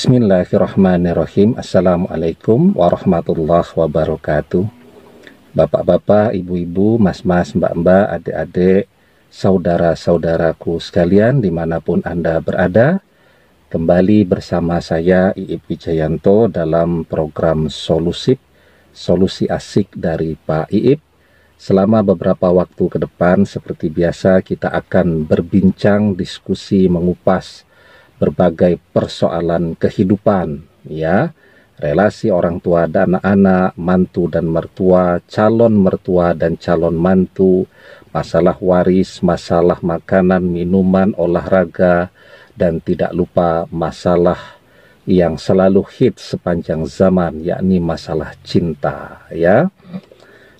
Bismillahirrahmanirrahim. 0.00 1.60
Assalamualaikum 1.60 2.72
warahmatullahi 2.72 3.68
wabarakatuh. 3.68 4.64
Bapak-bapak, 5.52 6.32
ibu-ibu, 6.40 6.96
mas-mas, 6.96 7.52
mbak-mbak, 7.52 8.08
adik-adik 8.08 8.88
Saudara-saudaraku 9.28 10.80
sekalian 10.80 11.44
di 11.44 11.52
mana 11.52 11.84
pun 11.84 12.00
Anda 12.00 12.40
berada 12.40 13.04
Kembali 13.68 14.24
bersama 14.24 14.80
saya 14.80 15.36
Iip 15.36 15.68
Wijayanto 15.68 16.48
dalam 16.48 17.04
program 17.04 17.68
Solusip 17.68 18.40
Solusi 18.96 19.52
Asik 19.52 19.92
dari 19.92 20.32
Pak 20.32 20.72
Iip. 20.72 21.04
Selama 21.60 22.00
beberapa 22.00 22.48
waktu 22.48 22.88
ke 22.88 22.96
depan 23.04 23.44
seperti 23.44 23.92
biasa 23.92 24.40
kita 24.40 24.72
akan 24.72 25.28
berbincang, 25.28 26.16
diskusi, 26.16 26.88
mengupas 26.88 27.68
berbagai 28.20 28.76
persoalan 28.92 29.72
kehidupan 29.80 30.60
ya 30.84 31.32
relasi 31.80 32.28
orang 32.28 32.60
tua 32.60 32.84
dan 32.84 33.16
anak-anak, 33.16 33.72
mantu 33.80 34.28
dan 34.28 34.46
mertua, 34.52 35.24
calon 35.24 35.80
mertua 35.80 36.36
dan 36.36 36.60
calon 36.60 36.92
mantu, 36.92 37.64
masalah 38.12 38.60
waris, 38.60 39.24
masalah 39.24 39.80
makanan, 39.80 40.44
minuman, 40.44 41.16
olahraga, 41.16 42.12
dan 42.52 42.84
tidak 42.84 43.16
lupa 43.16 43.64
masalah 43.72 44.60
yang 45.08 45.40
selalu 45.40 45.80
hit 45.96 46.20
sepanjang 46.20 46.84
zaman, 46.84 47.40
yakni 47.40 47.80
masalah 47.80 48.36
cinta, 48.44 49.24
ya. 49.32 49.72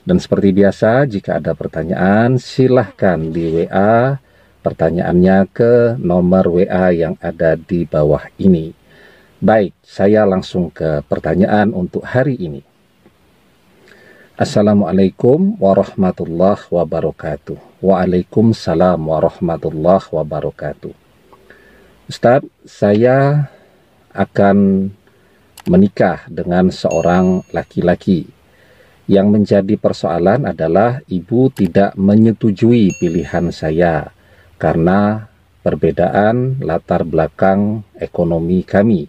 Dan 0.01 0.17
seperti 0.17 0.57
biasa, 0.57 1.05
jika 1.05 1.37
ada 1.37 1.53
pertanyaan, 1.53 2.41
silahkan 2.41 3.21
di 3.21 3.69
WA 3.69 4.17
pertanyaannya 4.61 5.49
ke 5.51 5.97
nomor 5.97 6.49
WA 6.53 6.93
yang 6.93 7.17
ada 7.21 7.57
di 7.57 7.89
bawah 7.89 8.29
ini. 8.37 8.77
Baik, 9.41 9.73
saya 9.81 10.29
langsung 10.29 10.69
ke 10.69 11.01
pertanyaan 11.09 11.73
untuk 11.73 12.05
hari 12.05 12.37
ini. 12.37 12.61
Assalamualaikum 14.37 15.57
warahmatullahi 15.61 16.65
wabarakatuh. 16.69 17.57
Waalaikumsalam 17.81 19.01
warahmatullahi 19.01 20.05
wabarakatuh. 20.13 20.93
Ustaz, 22.09 22.45
saya 22.69 23.49
akan 24.13 24.89
menikah 25.69 26.25
dengan 26.29 26.69
seorang 26.69 27.45
laki-laki. 27.53 28.29
Yang 29.09 29.27
menjadi 29.29 29.75
persoalan 29.81 30.47
adalah 30.47 31.01
ibu 31.09 31.49
tidak 31.53 31.97
menyetujui 31.97 32.97
pilihan 33.01 33.49
saya 33.51 34.09
karena 34.61 35.33
perbedaan 35.65 36.61
latar 36.61 37.09
belakang 37.09 37.81
ekonomi 37.97 38.61
kami. 38.61 39.09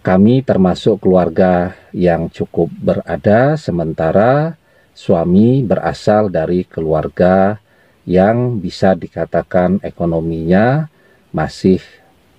Kami 0.00 0.40
termasuk 0.40 1.04
keluarga 1.04 1.76
yang 1.92 2.32
cukup 2.32 2.72
berada, 2.72 3.60
sementara 3.60 4.56
suami 4.96 5.60
berasal 5.60 6.32
dari 6.32 6.64
keluarga 6.64 7.60
yang 8.08 8.56
bisa 8.56 8.96
dikatakan 8.96 9.76
ekonominya 9.84 10.88
masih 11.36 11.84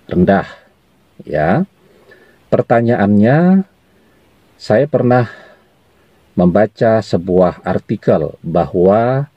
rendah. 0.09 0.49
Ya, 1.21 1.69
pertanyaannya, 2.49 3.61
saya 4.57 4.89
pernah 4.89 5.29
membaca 6.33 6.97
sebuah 7.05 7.61
artikel 7.61 8.33
bahwa 8.41 9.30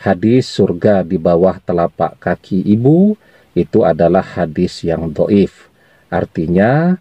hadis 0.00 0.48
surga 0.48 1.04
di 1.04 1.20
bawah 1.20 1.60
telapak 1.60 2.16
kaki 2.16 2.64
ibu 2.64 3.20
itu 3.52 3.84
adalah 3.84 4.24
hadis 4.24 4.80
yang 4.80 5.12
doif. 5.12 5.68
Artinya, 6.08 6.96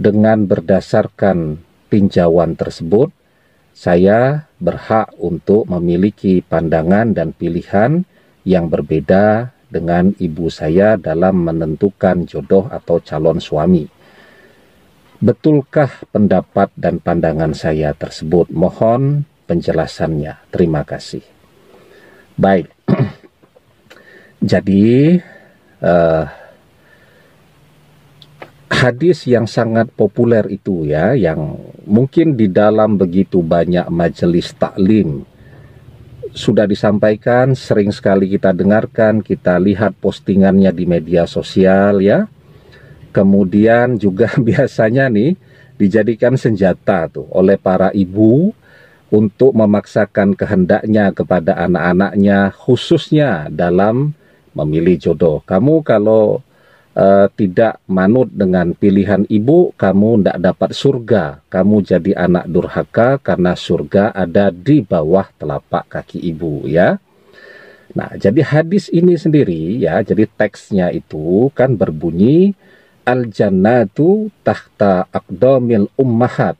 dengan 0.00 0.48
berdasarkan 0.48 1.60
tinjauan 1.92 2.56
tersebut, 2.56 3.12
saya 3.76 4.48
berhak 4.56 5.12
untuk 5.20 5.68
memiliki 5.68 6.40
pandangan 6.40 7.12
dan 7.12 7.36
pilihan 7.36 8.08
yang 8.48 8.72
berbeda 8.72 9.52
dengan 9.68 10.16
ibu 10.16 10.48
saya 10.48 10.96
dalam 10.96 11.44
menentukan 11.44 12.24
jodoh 12.24 12.72
atau 12.72 12.96
calon 13.04 13.36
suami. 13.36 13.84
Betulkah 15.20 15.92
pendapat 16.08 16.72
dan 16.76 17.00
pandangan 17.00 17.52
saya 17.52 17.92
tersebut? 17.92 18.48
Mohon 18.52 19.28
penjelasannya. 19.46 20.50
Terima 20.50 20.82
kasih. 20.82 21.22
Baik. 22.36 22.68
Jadi 24.50 25.16
uh, 25.80 26.24
hadis 28.68 29.24
yang 29.24 29.48
sangat 29.48 29.88
populer 29.94 30.44
itu 30.52 30.84
ya, 30.84 31.16
yang 31.16 31.56
mungkin 31.88 32.36
di 32.36 32.50
dalam 32.50 33.00
begitu 33.00 33.40
banyak 33.40 33.88
majelis 33.88 34.52
taklim 34.52 35.24
sudah 36.36 36.68
disampaikan, 36.68 37.56
sering 37.56 37.88
sekali 37.88 38.28
kita 38.28 38.52
dengarkan, 38.52 39.24
kita 39.24 39.56
lihat 39.56 39.96
postingannya 39.96 40.68
di 40.68 40.84
media 40.84 41.24
sosial 41.24 42.04
ya. 42.04 42.28
Kemudian 43.08 43.96
juga 43.96 44.28
biasanya 44.48 45.08
nih 45.08 45.32
dijadikan 45.80 46.36
senjata 46.36 47.08
tuh 47.08 47.24
oleh 47.32 47.56
para 47.56 47.88
ibu 47.96 48.52
untuk 49.10 49.54
memaksakan 49.54 50.34
kehendaknya 50.34 51.14
kepada 51.14 51.54
anak-anaknya 51.62 52.50
khususnya 52.54 53.46
dalam 53.50 54.12
memilih 54.56 54.98
jodoh. 54.98 55.44
Kamu 55.46 55.84
kalau 55.86 56.42
uh, 56.96 57.28
tidak 57.36 57.78
manut 57.86 58.32
dengan 58.32 58.72
pilihan 58.72 59.28
ibu, 59.28 59.70
kamu 59.76 60.24
tidak 60.24 60.38
dapat 60.40 60.70
surga. 60.72 61.24
Kamu 61.46 61.84
jadi 61.84 62.12
anak 62.16 62.44
durhaka 62.48 63.20
karena 63.20 63.52
surga 63.52 64.16
ada 64.16 64.48
di 64.50 64.80
bawah 64.80 65.28
telapak 65.36 65.86
kaki 65.92 66.18
ibu 66.24 66.64
ya. 66.64 66.98
Nah, 67.96 68.12
jadi 68.18 68.42
hadis 68.42 68.92
ini 68.92 69.16
sendiri 69.16 69.80
ya, 69.80 70.02
jadi 70.02 70.28
teksnya 70.28 70.92
itu 70.92 71.48
kan 71.56 71.78
berbunyi 71.78 72.52
al 73.06 73.30
jannatu 73.30 74.28
tahta 74.42 75.06
aqdamil 75.14 75.88
ummahat. 75.96 76.58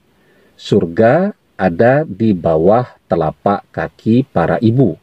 Surga 0.57 1.37
ada 1.57 2.05
di 2.05 2.37
bawah 2.37 2.85
telapak 3.09 3.65
kaki 3.73 4.29
para 4.29 4.61
ibu. 4.61 4.95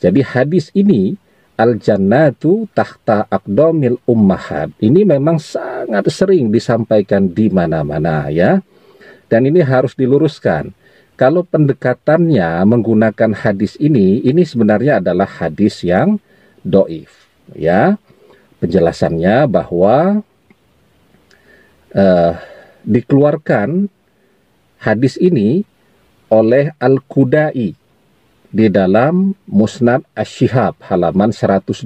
Jadi 0.00 0.24
hadis 0.24 0.72
ini 0.72 1.14
al 1.60 1.76
jannatu 1.76 2.64
tahta 2.72 3.28
akdomil 3.28 4.00
ummahat 4.08 4.72
ini 4.80 5.04
memang 5.04 5.36
sangat 5.36 6.08
sering 6.08 6.48
disampaikan 6.48 7.28
di 7.28 7.52
mana-mana 7.52 8.32
ya. 8.32 8.64
Dan 9.30 9.46
ini 9.46 9.62
harus 9.62 9.94
diluruskan. 9.94 10.74
Kalau 11.14 11.46
pendekatannya 11.46 12.64
menggunakan 12.64 13.36
hadis 13.36 13.76
ini, 13.78 14.24
ini 14.24 14.42
sebenarnya 14.42 14.98
adalah 14.98 15.28
hadis 15.28 15.84
yang 15.86 16.18
doif 16.66 17.28
ya. 17.54 17.94
Penjelasannya 18.58 19.46
bahwa 19.46 20.24
uh, 21.94 22.32
dikeluarkan 22.82 23.86
hadis 24.80 25.20
ini 25.20 25.68
oleh 26.30 26.72
Al-Kudai 26.78 27.74
di 28.50 28.66
dalam 28.70 29.34
Musnad 29.50 30.06
Ash-Shihab 30.14 30.86
halaman 30.86 31.34
102. 31.34 31.76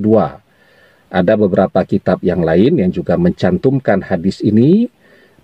Ada 1.12 1.34
beberapa 1.36 1.80
kitab 1.84 2.20
yang 2.20 2.44
lain 2.44 2.80
yang 2.80 2.90
juga 2.92 3.16
mencantumkan 3.16 4.04
hadis 4.04 4.44
ini 4.44 4.88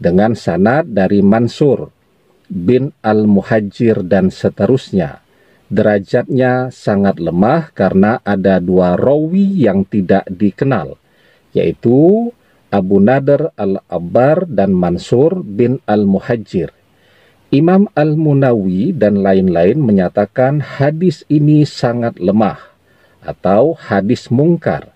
dengan 0.00 0.32
sanad 0.36 0.88
dari 0.88 1.20
Mansur 1.20 1.92
bin 2.48 2.90
Al-Muhajir 3.04 4.02
dan 4.04 4.32
seterusnya. 4.32 5.22
Derajatnya 5.70 6.74
sangat 6.74 7.22
lemah 7.22 7.70
karena 7.70 8.18
ada 8.26 8.58
dua 8.58 8.98
rawi 8.98 9.62
yang 9.62 9.86
tidak 9.86 10.26
dikenal, 10.26 10.98
yaitu 11.54 12.28
Abu 12.74 12.98
Nader 12.98 13.54
Al-Abbar 13.54 14.50
dan 14.50 14.74
Mansur 14.74 15.46
bin 15.46 15.78
Al-Muhajir. 15.86 16.79
Imam 17.50 17.90
Al-Munawi 17.98 18.94
dan 18.94 19.26
lain-lain 19.26 19.74
menyatakan 19.82 20.62
hadis 20.62 21.26
ini 21.26 21.66
sangat 21.66 22.14
lemah 22.22 22.62
atau 23.26 23.74
hadis 23.74 24.30
mungkar. 24.30 24.94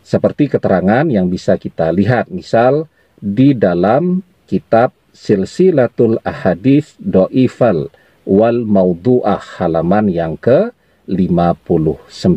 Seperti 0.00 0.48
keterangan 0.48 1.04
yang 1.04 1.28
bisa 1.28 1.60
kita 1.60 1.92
lihat 1.92 2.32
misal 2.32 2.88
di 3.20 3.52
dalam 3.52 4.24
kitab 4.48 4.96
Silsilatul 5.12 6.16
Ahadis 6.24 6.96
Do'ifal 6.96 7.92
wal 8.24 8.64
Maudu'ah 8.64 9.60
halaman 9.60 10.08
yang 10.08 10.40
ke-59. 10.40 12.32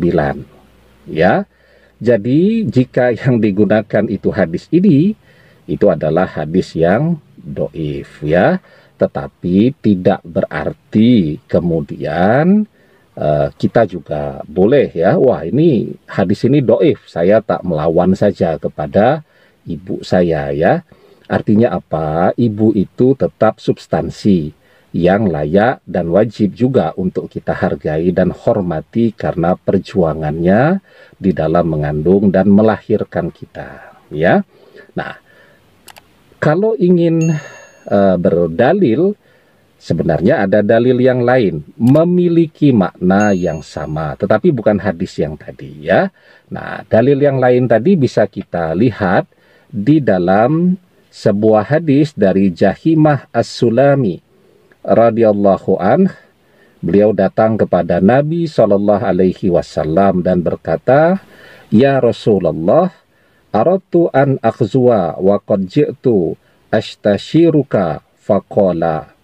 Ya. 1.08 1.48
Jadi 1.96 2.68
jika 2.68 3.16
yang 3.16 3.40
digunakan 3.40 4.04
itu 4.04 4.28
hadis 4.28 4.68
ini 4.68 5.16
itu 5.64 5.88
adalah 5.88 6.28
hadis 6.28 6.76
yang 6.76 7.16
doif 7.40 8.20
ya 8.20 8.60
tetapi 9.00 9.72
tidak 9.80 10.20
berarti 10.20 11.40
kemudian 11.48 12.68
uh, 13.16 13.48
kita 13.56 13.88
juga 13.88 14.44
boleh 14.44 14.92
ya 14.92 15.16
wah 15.16 15.40
ini 15.48 15.96
hadis 16.04 16.44
ini 16.44 16.60
doif 16.60 17.00
saya 17.08 17.40
tak 17.40 17.64
melawan 17.64 18.12
saja 18.12 18.60
kepada 18.60 19.24
ibu 19.70 20.00
saya 20.02 20.50
ya. 20.54 20.82
Artinya 21.30 21.78
apa? 21.78 22.34
Ibu 22.34 22.74
itu 22.74 23.14
tetap 23.14 23.62
substansi 23.62 24.50
yang 24.90 25.30
layak 25.30 25.78
dan 25.86 26.10
wajib 26.10 26.50
juga 26.50 26.90
untuk 26.98 27.30
kita 27.30 27.54
hargai 27.54 28.10
dan 28.10 28.34
hormati 28.34 29.14
karena 29.14 29.54
perjuangannya 29.54 30.82
di 31.14 31.30
dalam 31.30 31.70
mengandung 31.70 32.34
dan 32.34 32.50
melahirkan 32.50 33.30
kita 33.30 33.94
ya. 34.10 34.42
Nah, 34.98 35.14
kalau 36.42 36.74
ingin 36.74 37.30
uh, 37.90 38.16
berdalil 38.16 39.12
sebenarnya 39.80 40.46
ada 40.46 40.62
dalil 40.62 40.96
yang 41.02 41.20
lain 41.26 41.66
memiliki 41.74 42.70
makna 42.70 43.34
yang 43.34 43.60
sama 43.60 44.14
tetapi 44.14 44.54
bukan 44.54 44.78
hadis 44.78 45.18
yang 45.18 45.34
tadi 45.34 45.90
ya. 45.90 46.08
Nah, 46.50 46.82
dalil 46.86 47.18
yang 47.18 47.38
lain 47.42 47.66
tadi 47.66 47.94
bisa 47.94 48.26
kita 48.26 48.72
lihat 48.74 49.26
di 49.70 50.02
dalam 50.02 50.74
sebuah 51.10 51.66
hadis 51.66 52.14
dari 52.14 52.54
Jahimah 52.54 53.30
As-Sulami 53.34 54.18
radhiyallahu 54.86 55.78
an 55.78 56.10
beliau 56.80 57.12
datang 57.12 57.60
kepada 57.60 58.00
Nabi 58.00 58.48
Shallallahu 58.48 59.04
alaihi 59.04 59.52
wasallam 59.52 60.24
dan 60.24 60.40
berkata, 60.40 61.20
"Ya 61.68 62.00
Rasulullah, 62.00 62.90
aratu 63.52 64.08
an 64.14 64.40
akhzuwa 64.40 65.18
wa 65.20 65.36
qad 65.42 65.66
ji'tu 65.68 66.38
ashtashiruka 66.70 68.02
faqala 68.18 69.14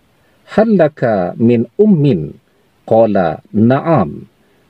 hallaka 0.55 1.35
min 1.39 1.67
ummin 1.81 2.35
qala 2.87 3.43
na'am 3.51 4.27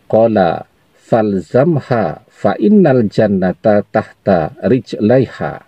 qala 0.08 0.69
falzamha 0.96 2.25
fa 2.28 2.52
innal 2.56 3.08
jannata 3.08 3.84
tahta 3.88 4.56
rijlaiha 4.64 5.64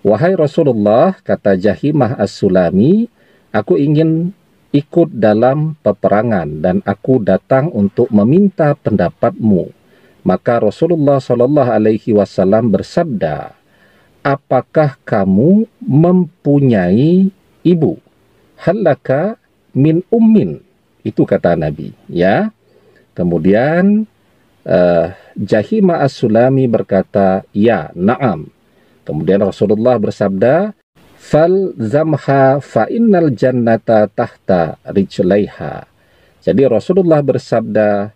Wahai 0.00 0.32
Rasulullah, 0.32 1.12
kata 1.20 1.60
Jahimah 1.60 2.16
As-Sulami, 2.16 3.04
Aku 3.50 3.74
ingin 3.74 4.30
ikut 4.70 5.10
dalam 5.10 5.74
peperangan 5.82 6.62
dan 6.62 6.76
aku 6.86 7.18
datang 7.18 7.66
untuk 7.74 8.06
meminta 8.14 8.78
pendapatmu. 8.78 9.74
Maka 10.22 10.62
Rasulullah 10.62 11.18
Shallallahu 11.18 11.74
Alaihi 11.74 12.14
Wasallam 12.14 12.70
bersabda, 12.70 13.59
apakah 14.20 14.96
kamu 15.04 15.68
mempunyai 15.82 17.28
ibu? 17.64 18.00
Halaka 18.60 19.40
min 19.72 20.04
ummin. 20.12 20.60
Itu 21.00 21.24
kata 21.24 21.56
Nabi. 21.56 21.96
Ya. 22.08 22.52
Kemudian 23.16 24.04
uh, 24.64 25.06
Jahima 25.36 26.04
As-Sulami 26.04 26.68
berkata, 26.68 27.44
ya, 27.56 27.88
naam. 27.96 28.52
Kemudian 29.04 29.40
Rasulullah 29.40 29.96
bersabda, 29.96 30.76
fal 31.16 31.72
zamha 31.80 32.60
fa 32.60 32.84
innal 32.88 33.32
jannata 33.32 34.08
tahta 34.12 34.76
rijlaiha. 34.84 35.88
Jadi 36.40 36.62
Rasulullah 36.68 37.20
bersabda, 37.24 38.12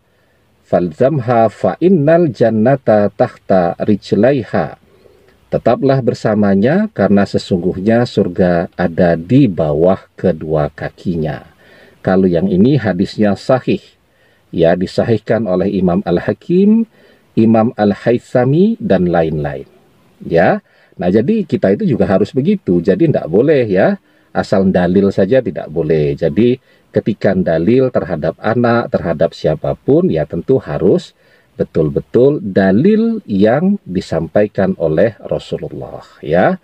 fal 0.65 0.89
zamha 0.93 1.49
fa 1.53 1.77
innal 1.81 2.29
jannata 2.33 3.09
tahta 3.13 3.77
rijlaiha. 3.81 4.84
Tetaplah 5.55 6.03
bersamanya 6.03 6.91
karena 6.91 7.23
sesungguhnya 7.23 8.03
surga 8.03 8.75
ada 8.75 9.15
di 9.15 9.47
bawah 9.47 10.03
kedua 10.19 10.67
kakinya. 10.75 11.47
Kalau 12.03 12.27
yang 12.27 12.51
ini 12.51 12.75
hadisnya 12.75 13.39
sahih. 13.39 13.79
Ya 14.51 14.75
disahihkan 14.75 15.47
oleh 15.47 15.71
Imam 15.71 16.03
Al-Hakim, 16.03 16.91
Imam 17.39 17.71
Al-Haythami 17.79 18.79
dan 18.83 19.07
lain-lain. 19.11 19.67
Ya, 20.23 20.63
Nah, 20.95 21.11
jadi 21.11 21.43
kita 21.43 21.75
itu 21.75 21.85
juga 21.91 22.07
harus 22.07 22.31
begitu. 22.31 22.79
Jadi 22.79 23.11
tidak 23.11 23.27
boleh 23.27 23.67
ya, 23.67 23.99
asal 24.31 24.71
dalil 24.71 25.11
saja 25.11 25.43
tidak 25.43 25.67
boleh. 25.67 26.15
Jadi 26.15 26.59
ketika 26.95 27.35
dalil 27.35 27.91
terhadap 27.91 28.39
anak, 28.39 28.95
terhadap 28.95 29.31
siapa 29.35 29.75
pun, 29.75 30.07
ya 30.07 30.23
tentu 30.23 30.63
harus 30.63 31.11
betul-betul 31.55 32.43
dalil 32.43 33.23
yang 33.27 33.79
disampaikan 33.87 34.75
oleh 34.79 35.15
Rasulullah 35.23 36.03
ya. 36.21 36.59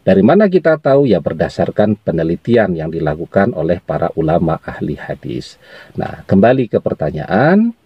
Dari 0.00 0.24
mana 0.24 0.48
kita 0.48 0.80
tahu 0.80 1.04
ya 1.04 1.20
berdasarkan 1.20 2.00
penelitian 2.00 2.72
yang 2.72 2.88
dilakukan 2.88 3.52
oleh 3.52 3.84
para 3.84 4.08
ulama 4.16 4.56
ahli 4.64 4.96
hadis. 4.96 5.60
Nah, 5.92 6.24
kembali 6.24 6.72
ke 6.72 6.80
pertanyaan, 6.80 7.76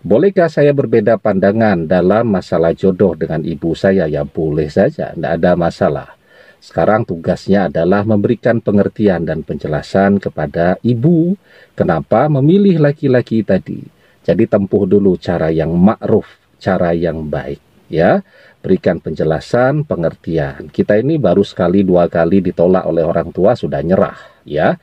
Bolehkah 0.00 0.48
saya 0.48 0.72
berbeda 0.72 1.20
pandangan 1.20 1.84
dalam 1.84 2.24
masalah 2.32 2.72
jodoh 2.72 3.12
dengan 3.12 3.44
ibu 3.44 3.76
saya? 3.76 4.08
Ya 4.08 4.24
boleh 4.24 4.72
saja, 4.72 5.12
tidak 5.12 5.32
ada 5.36 5.52
masalah. 5.60 6.08
Sekarang 6.56 7.04
tugasnya 7.04 7.68
adalah 7.68 8.00
memberikan 8.08 8.64
pengertian 8.64 9.28
dan 9.28 9.44
penjelasan 9.44 10.16
kepada 10.16 10.80
ibu 10.80 11.36
kenapa 11.76 12.32
memilih 12.32 12.80
laki-laki 12.80 13.44
tadi. 13.44 13.99
Jadi 14.20 14.44
tempuh 14.44 14.84
dulu 14.84 15.16
cara 15.16 15.48
yang 15.48 15.72
ma'ruf, 15.72 16.28
cara 16.60 16.92
yang 16.92 17.26
baik. 17.26 17.60
ya 17.90 18.20
Berikan 18.60 19.00
penjelasan, 19.00 19.88
pengertian. 19.88 20.68
Kita 20.68 21.00
ini 21.00 21.16
baru 21.16 21.40
sekali 21.40 21.80
dua 21.80 22.12
kali 22.12 22.44
ditolak 22.44 22.84
oleh 22.84 23.02
orang 23.02 23.32
tua 23.32 23.56
sudah 23.56 23.80
nyerah. 23.80 24.44
ya 24.44 24.76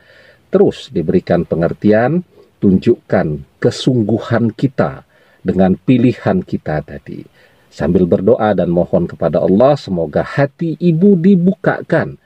Terus 0.49 0.89
diberikan 0.89 1.45
pengertian, 1.45 2.25
tunjukkan 2.57 3.59
kesungguhan 3.61 4.49
kita 4.55 5.05
dengan 5.45 5.77
pilihan 5.77 6.41
kita 6.41 6.81
tadi. 6.81 7.21
Sambil 7.69 8.09
berdoa 8.09 8.57
dan 8.57 8.73
mohon 8.73 9.05
kepada 9.05 9.43
Allah 9.43 9.77
semoga 9.77 10.25
hati 10.25 10.73
ibu 10.81 11.13
dibukakan. 11.13 12.17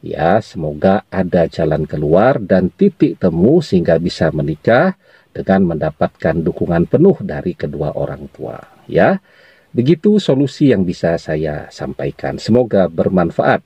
Ya, 0.00 0.40
semoga 0.40 1.04
ada 1.12 1.44
jalan 1.44 1.84
keluar 1.84 2.40
dan 2.40 2.72
titik 2.72 3.20
temu 3.20 3.60
sehingga 3.60 4.00
bisa 4.00 4.32
menikah 4.32 4.96
dengan 5.36 5.76
mendapatkan 5.76 6.40
dukungan 6.40 6.88
penuh 6.88 7.20
dari 7.20 7.52
kedua 7.52 7.92
orang 7.92 8.24
tua. 8.32 8.56
Ya, 8.88 9.20
begitu 9.76 10.16
solusi 10.16 10.72
yang 10.72 10.88
bisa 10.88 11.20
saya 11.20 11.68
sampaikan. 11.68 12.40
Semoga 12.40 12.88
bermanfaat. 12.88 13.60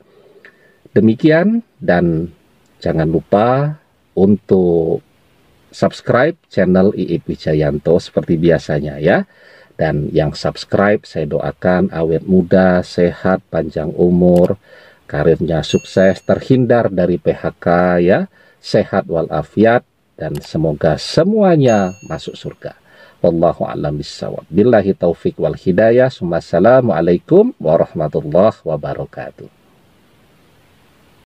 Demikian 0.90 1.62
dan 1.78 2.34
jangan 2.82 3.06
lupa 3.06 3.78
untuk 4.18 5.06
subscribe 5.70 6.38
channel 6.50 6.94
Iip 6.94 7.30
Wijayanto 7.30 7.98
seperti 8.02 8.38
biasanya 8.38 8.98
ya. 8.98 9.22
Dan 9.74 10.10
yang 10.14 10.38
subscribe 10.38 11.02
saya 11.02 11.26
doakan 11.26 11.90
awet 11.90 12.22
muda, 12.26 12.82
sehat, 12.86 13.42
panjang 13.50 13.90
umur, 13.90 14.54
karirnya 15.04 15.64
sukses, 15.64 16.20
terhindar 16.24 16.92
dari 16.92 17.20
PHK 17.20 17.66
ya, 18.04 18.20
sehat 18.60 19.08
walafiat 19.08 19.84
dan 20.14 20.38
semoga 20.40 20.96
semuanya 20.96 21.92
masuk 22.06 22.34
surga. 22.38 22.78
Wallahu 23.24 23.64
a'lam 23.64 23.96
bishawab. 23.96 24.44
Billahi 24.52 24.92
taufik 24.92 25.40
wal 25.40 25.56
hidayah. 25.56 26.12
Wassalamualaikum 26.12 27.56
warahmatullahi 27.56 28.60
wabarakatuh. 28.60 29.63